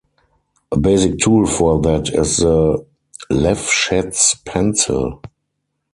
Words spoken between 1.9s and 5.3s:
is the Lefschetz pencil.